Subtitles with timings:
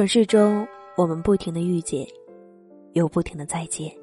[0.00, 2.08] 城市中，我们不停的遇见，
[2.94, 3.94] 又不停的再见。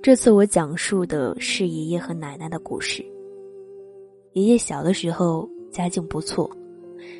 [0.00, 3.04] 这次我讲述的是爷爷和奶奶的故事。
[4.32, 6.50] 爷爷小的时候家境不错，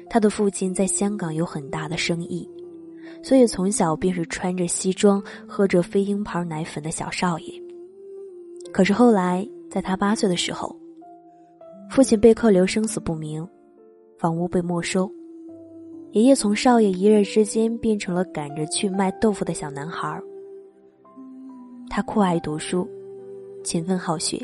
[0.08, 2.50] 他的父亲在香港有很大的生意，
[3.22, 7.52] 所以从小便是穿着西装、喝着飞鹰牌奶粉的小少爷。
[8.72, 10.74] 可是后来，在他八岁的时候，
[11.90, 13.46] 父亲被扣留，生死不明，
[14.16, 15.06] 房屋被没收。
[16.16, 20.18] 爷爷从少爷一夜之间变成了赶着去卖豆腐的小男孩。
[21.90, 22.88] 他酷爱读书，
[23.62, 24.42] 勤奋好学，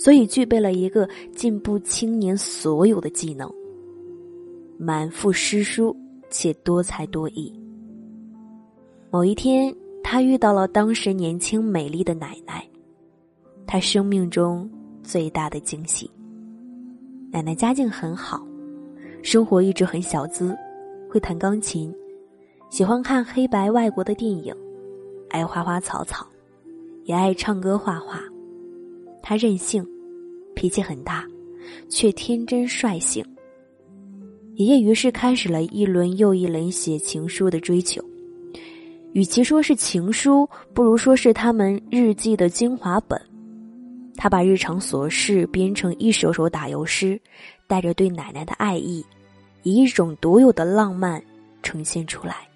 [0.00, 3.48] 所以具备了一个进步青年所有的技能。
[4.76, 5.96] 满腹诗书
[6.28, 7.54] 且多才多艺。
[9.12, 9.72] 某一天，
[10.02, 12.68] 他遇到了当时年轻美丽的奶奶，
[13.64, 14.68] 他生命中
[15.04, 16.10] 最大的惊喜。
[17.30, 18.44] 奶奶家境很好。
[19.22, 20.56] 生活一直很小资，
[21.10, 21.94] 会弹钢琴，
[22.70, 24.54] 喜欢看黑白外国的电影，
[25.28, 26.26] 爱花花草草，
[27.04, 28.20] 也爱唱歌画画。
[29.22, 29.86] 他任性，
[30.54, 31.26] 脾气很大，
[31.88, 33.24] 却天真率性。
[34.54, 38.02] 爷爷于是开始了一轮又一轮写情书的追求。
[39.12, 43.20] 与其说是情书，不如说是他们日记的精华本。
[44.16, 47.20] 他把日常琐事编成一首首打油诗，
[47.68, 49.06] 带着对奶奶的爱意，
[49.62, 51.22] 以一种独有的浪漫
[51.62, 52.48] 呈现出来。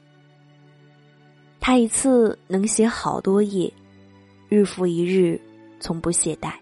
[1.60, 3.72] 他一次能写好多页，
[4.48, 5.40] 日复一日，
[5.78, 6.54] 从不懈怠，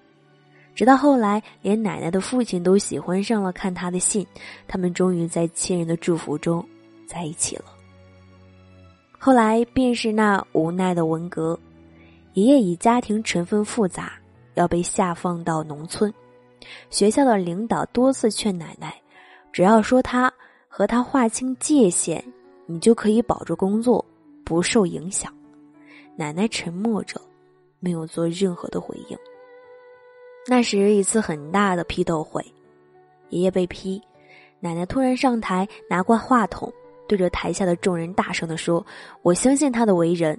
[0.75, 4.27] 直到后来，连奶奶的父亲都喜欢上了看他的信，
[4.69, 6.63] 他们终于在亲人的祝福中
[7.07, 7.65] 在一起了。
[9.19, 11.59] 后来便是那无奈的文革，
[12.35, 14.13] 爷爷以家庭成分复杂。
[14.55, 16.13] 要被下放到农村，
[16.91, 18.95] 学校的领导多次劝奶奶，
[19.53, 20.33] 只要说他
[20.69, 22.23] 和他划清界限，
[22.67, 24.05] 你就可以保住工作，
[24.45, 25.33] 不受影响。
[26.17, 27.21] 奶奶沉默着，
[27.79, 29.19] 没有做任何的回应。
[30.47, 32.45] 那时一次很大的批斗会，
[33.29, 34.01] 爷爷被批，
[34.59, 36.73] 奶奶突然上台，拿过话筒，
[37.07, 38.85] 对着台下的众人大声的说
[39.23, 40.39] ：“我相信他的为人，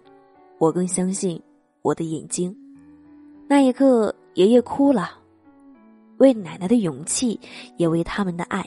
[0.58, 1.42] 我更相信
[1.82, 2.56] 我的眼睛。”
[3.48, 5.20] 那一刻，爷爷哭了，
[6.22, 7.40] 为奶奶的勇气，
[7.78, 8.64] 也为他们的爱。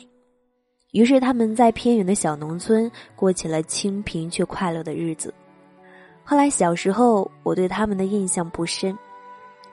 [0.91, 5.33] 于是，他们在偏远的小农村过起了清贫却快乐的日子。
[6.25, 8.99] 后来，小时候我对他们的印象不深，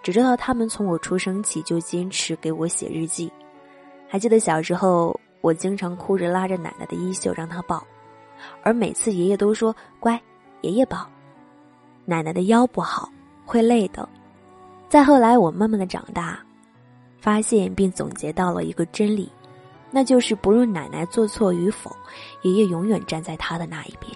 [0.03, 3.31] 只知道他们从我出生起就坚持给我写日记。
[4.07, 7.83] 还记得小时候，我经常哭着拉着奶奶的衣袖让她抱，
[8.61, 10.21] 而每次爷爷都说：“乖，
[10.61, 11.09] 爷爷抱。”
[12.05, 13.09] 奶奶的腰不好，
[13.43, 14.07] 会累的。
[14.87, 16.39] 再后来，我慢慢的长大，
[17.21, 19.31] 发现并总结到了一个真理，
[19.91, 21.95] 那就是不论奶奶做错与否，
[22.41, 24.11] 爷爷永远站在她的那一边。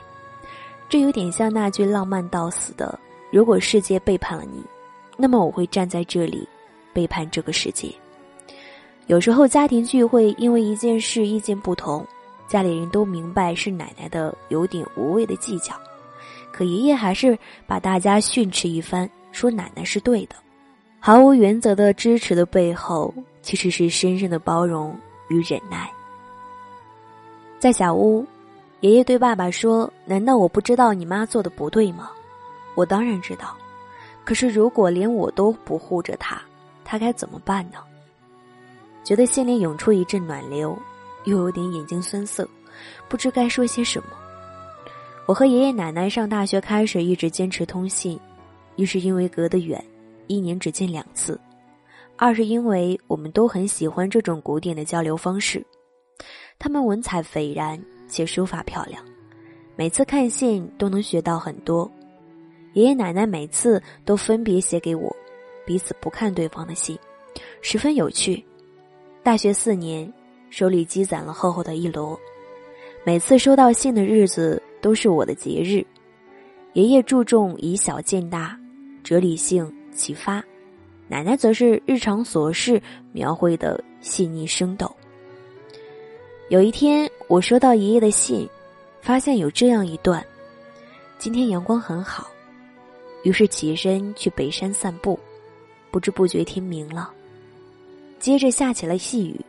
[0.90, 3.00] 这有点像那句浪漫到死的
[3.32, 4.64] ：“如果世界背叛了你，
[5.18, 6.48] 那么我会站在这里，
[6.94, 7.94] 背叛这个世界。”
[9.08, 12.04] 有时候家庭聚会因为一件事意见不同，
[12.48, 15.76] 家里人都明白是奶奶的有点无谓的计较，
[16.52, 17.38] 可爷爷还是
[17.68, 20.36] 把大家训斥一番，说奶奶是对的。
[21.06, 25.88] 毫无原则的支持的背后，其实是深深的包容与忍耐。
[27.60, 28.26] 在小屋，
[28.80, 32.10] 爷爷对爸爸说：“难道我不知道你妈做的不对吗？
[32.74, 33.56] 我当然知道。
[34.24, 36.42] 可是如果连我都不护着她，
[36.84, 37.78] 她该怎么办呢？”
[39.06, 40.76] 觉得心里涌出一阵暖流，
[41.26, 42.50] 又有点眼睛酸涩，
[43.08, 44.08] 不知该说些什么。
[45.28, 48.20] 我和爷爷奶奶上大学开始一直坚持通信，
[48.76, 49.80] 一是因为隔得远。
[50.28, 51.40] 一年只见两次，
[52.18, 55.66] 二是因为我们都很喜欢这种古典的交流方式，
[56.58, 59.04] 他们文采斐然且书法漂亮，
[59.76, 61.90] 每次看信都能学到很多。
[62.74, 65.16] 爷爷奶奶每次都分别写给我，
[65.66, 66.98] 彼此不看对方的信，
[67.62, 68.44] 十分有趣。
[69.24, 70.12] 大学四年，
[70.50, 72.18] 手里积攒了厚厚的一摞，
[73.04, 75.86] 每次收到信的日子都是我的节日。
[76.74, 78.60] 爷爷注重以小见大，
[79.04, 79.75] 哲理性。
[79.96, 80.44] 启发，
[81.08, 82.82] 奶奶则是日常琐事
[83.14, 84.94] 描绘的细腻生动。
[86.50, 88.48] 有一天，我收到爷爷的信，
[89.02, 90.24] 发现有这样一段：
[91.18, 92.30] 今天阳光很好，
[93.24, 95.20] 于是起身去北山散步，
[95.90, 97.12] 不知不觉天明了。
[98.20, 99.40] 接着下起了细雨，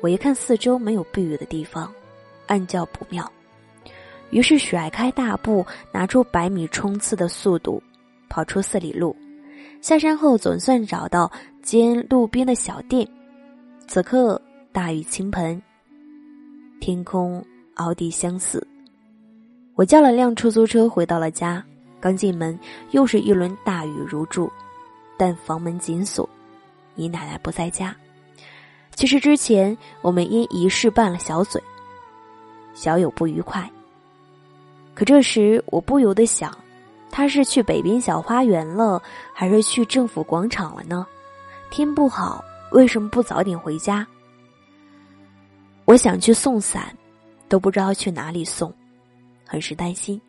[0.00, 1.92] 我一看四周没有避雨的地方，
[2.46, 3.30] 暗叫不妙，
[4.30, 7.82] 于是甩开大步，拿出百米冲刺的速度，
[8.28, 9.14] 跑出四里路。
[9.80, 11.30] 下山后，总算找到
[11.62, 13.06] 间路边的小店。
[13.86, 14.40] 此刻
[14.72, 15.60] 大雨倾盆，
[16.80, 17.44] 天空
[17.74, 18.64] 奥迪相似。
[19.74, 21.64] 我叫了辆出租车回到了家，
[21.98, 22.58] 刚进门
[22.90, 24.52] 又是一轮大雨如注，
[25.16, 26.28] 但房门紧锁，
[26.94, 27.96] 姨奶奶不在家。
[28.94, 31.60] 其实之前我们因一事拌了小嘴，
[32.74, 33.68] 小有不愉快。
[34.94, 36.54] 可这时我不由得想，
[37.10, 39.02] 他是去北滨小花园了，
[39.34, 41.06] 还是去政府广场了呢？
[41.70, 42.42] 天不好，
[42.72, 44.06] 为什么不早点回家？
[45.84, 46.96] 我想去送伞，
[47.48, 48.72] 都不知道去哪里送，
[49.44, 50.20] 很是担心。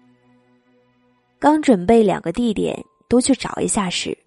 [1.39, 4.17] 刚准备两个地点都去找一下时，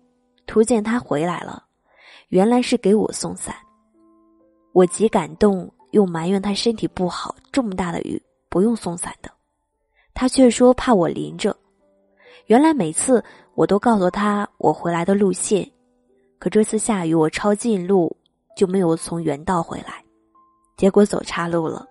[0.46, 1.64] 突见他回来了，
[2.28, 3.54] 原来是给我送伞。
[4.72, 9.30] 我极感动，又埋怨他身体不好，这么大的雨不用送伞的。
[10.12, 11.56] 他却说怕我淋着。
[12.46, 13.22] 原来每次
[13.54, 15.68] 我都告诉他我回来的路线，
[16.38, 18.14] 可这次下雨我抄近路
[18.54, 20.04] 就没有从原道回来，
[20.76, 21.88] 结果走岔路了。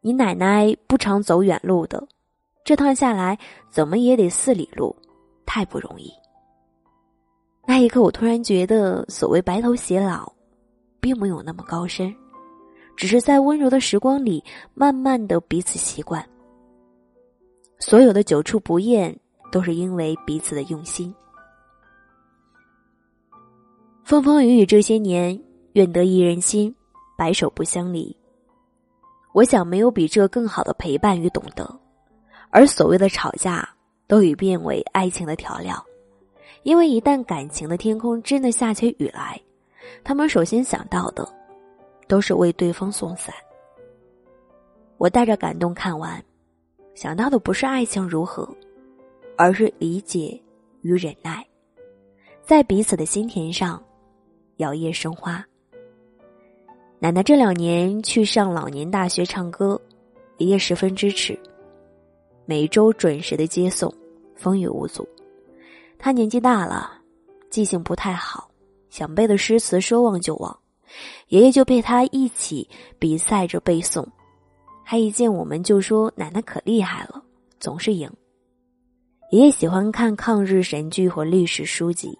[0.00, 2.02] 你奶奶不常走远路的，
[2.64, 3.38] 这趟下来
[3.68, 4.94] 怎么也得四里路，
[5.44, 6.10] 太不容易。
[7.66, 10.32] 那一刻，我突然觉得所谓白头偕老，
[11.00, 12.14] 并没有那么高深，
[12.96, 14.42] 只是在温柔的时光里，
[14.72, 16.26] 慢慢的彼此习惯。
[17.80, 19.16] 所有的久处不厌，
[19.52, 21.14] 都是因为彼此的用心。
[24.04, 25.40] 风风雨雨这些年，
[25.74, 26.74] 愿得一人心，
[27.16, 28.16] 白首不相离。
[29.32, 31.78] 我想，没有比这更好的陪伴与懂得。
[32.50, 33.68] 而所谓的吵架，
[34.06, 35.84] 都已变为爱情的调料。
[36.64, 39.40] 因为一旦感情的天空真的下起雨来，
[40.02, 41.26] 他们首先想到的，
[42.08, 43.32] 都是为对方送伞。
[44.96, 46.20] 我带着感动看完。
[46.98, 48.52] 想到的不是爱情如何，
[49.36, 50.36] 而是理解
[50.80, 51.46] 与忍耐，
[52.42, 53.80] 在彼此的心田上
[54.56, 55.46] 摇曳生花。
[56.98, 59.80] 奶奶这两年去上老年大学唱歌，
[60.38, 61.38] 爷爷十分支持，
[62.46, 63.94] 每周准时的接送，
[64.34, 65.08] 风雨无阻。
[66.00, 66.90] 他年纪大了，
[67.48, 68.50] 记性不太好，
[68.90, 70.58] 想背的诗词说忘就忘，
[71.28, 72.68] 爷爷就陪他一起
[72.98, 74.04] 比赛着背诵。
[74.90, 77.22] 他一见我们就说：“奶奶可厉害了，
[77.60, 78.10] 总是赢。”
[79.30, 82.18] 爷爷喜欢看抗日神剧和历史书籍，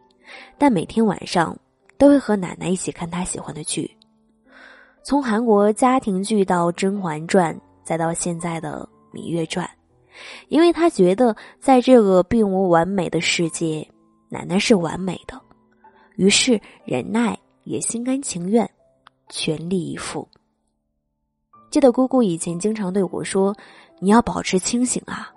[0.59, 1.59] 但每天晚上
[1.97, 3.91] 都会和奶奶一起看他喜欢的剧，
[5.03, 8.87] 从韩国家庭剧到《甄嬛传》，再到现在的
[9.17, 9.67] 《芈月传》，
[10.49, 13.89] 因为他觉得在这个并无完美的世界，
[14.29, 15.41] 奶奶是完美的，
[16.17, 18.71] 于是忍耐也心甘情愿，
[19.31, 20.29] 全力以赴。
[21.71, 23.55] 记得姑姑以前经常对我说
[24.01, 25.31] ：“你要保持清醒啊，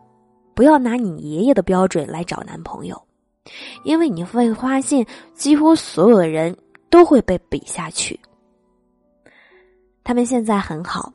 [0.54, 3.01] 不要拿你爷爷的标准来找男朋友，
[3.83, 6.56] 因为你会发现几乎所有的人
[6.89, 8.19] 都会被比下去。”
[10.04, 11.13] 他们现在很好。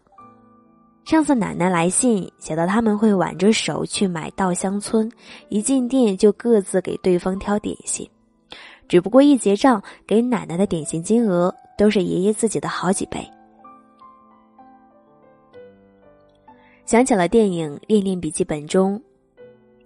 [1.05, 5.11] 上次奶奶来信写到他们会挽着手去买稻香村，
[5.49, 8.09] 一进店就各自给对方挑点心，
[8.89, 13.25] 只不过一结账给奶奶的点心金额都是爷爷自己的好几倍。
[16.87, 19.03] 想起了电影《恋恋笔记本》中，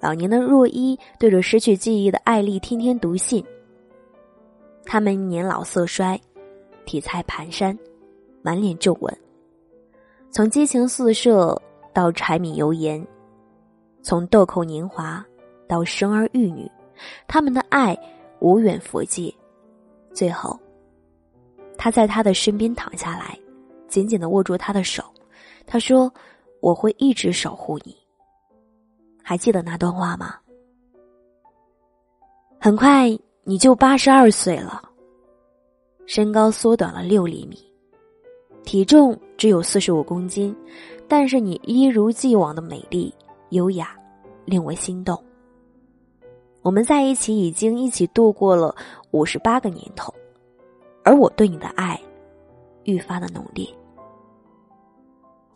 [0.01, 3.43] 老年的若依对着失去记忆的艾丽天天读信。
[4.85, 6.21] 他们年老色衰，
[6.85, 7.75] 体态蹒跚，
[8.43, 9.19] 满脸皱纹。
[10.31, 11.59] 从激情四射
[11.95, 13.03] 到柴米油盐，
[14.03, 15.25] 从豆蔻年华
[15.67, 16.71] 到生儿育女，
[17.27, 17.99] 他们的爱
[18.41, 19.35] 无远佛界。
[20.13, 20.61] 最后，
[21.79, 23.39] 他在他的身边躺下来，
[23.89, 25.03] 紧紧的握住他的手，
[25.67, 26.13] 他说。
[26.61, 27.97] 我会一直守护你。
[29.23, 30.35] 还记得那段话吗？
[32.59, 33.09] 很快
[33.45, 34.83] 你就八十二岁了，
[36.07, 37.57] 身高缩短了六厘米，
[38.65, 40.55] 体重只有四十五公斤，
[41.09, 43.15] 但是你一如既往的美丽
[43.51, 43.97] 优雅，
[44.45, 45.19] 令我心动。
[46.63, 48.75] 我们在一起已经一起度过了
[49.13, 50.13] 五十八个年头，
[51.03, 51.99] 而我对你的爱
[52.85, 53.67] 愈发的浓烈。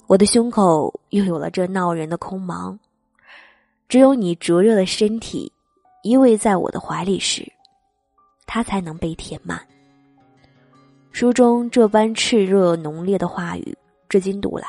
[0.06, 2.76] 我的胸口又有了这闹人的空茫，
[3.88, 5.50] 只有你灼热的身体
[6.02, 7.50] 依偎在我的怀里时，
[8.46, 9.58] 它才能被填满。
[11.10, 13.74] 书中这般炽热浓烈的话语，
[14.08, 14.68] 至今读来，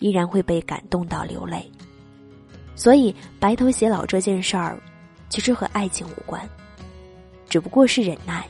[0.00, 1.70] 依然会被感动到流泪。
[2.74, 4.78] 所以，白头偕老这件事儿，
[5.30, 6.46] 其实和爱情无关，
[7.48, 8.46] 只不过是忍耐，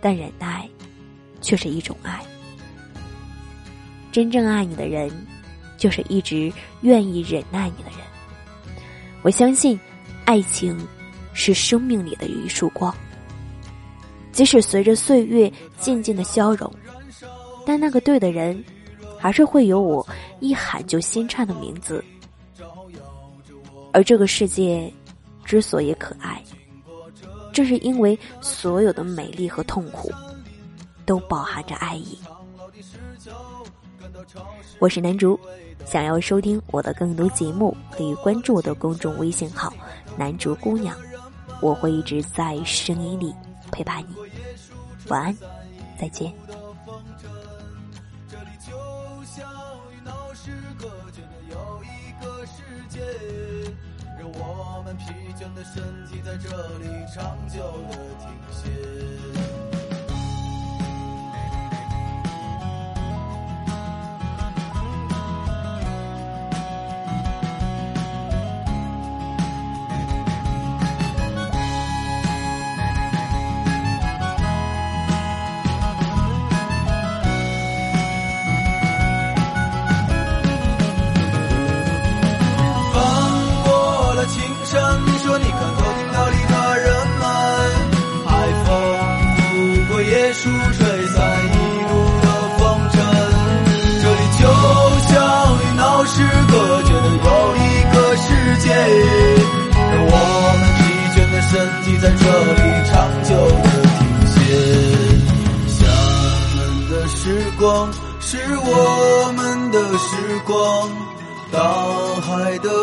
[0.00, 0.66] 但忍耐，
[1.42, 2.24] 却是一种爱。
[4.14, 5.10] 真正爱你的人，
[5.76, 6.52] 就是一直
[6.82, 7.98] 愿意忍耐你的人。
[9.22, 9.76] 我相信，
[10.24, 10.78] 爱情
[11.32, 12.94] 是生命里的一束光，
[14.30, 16.72] 即使随着岁月渐渐的消融，
[17.66, 18.64] 但那个对的人，
[19.18, 20.06] 还是会有我
[20.38, 22.04] 一喊就心颤的名字。
[23.92, 24.88] 而这个世界
[25.44, 26.40] 之所以可爱，
[27.52, 30.08] 正是因为所有的美丽和痛苦
[31.04, 32.16] 都饱含着爱意。
[34.78, 35.38] 我是南竹，
[35.84, 39.72] 想要收听我的更多节目，可以关注我的公众微信号
[40.16, 40.96] “南竹姑娘”，
[41.60, 43.34] 我会一直在声音里
[43.70, 44.14] 陪伴你。
[45.08, 45.36] 晚安，
[45.98, 46.32] 再见。
[54.36, 55.04] 我们疲
[55.34, 59.73] 倦的身体在这里长久的停歇。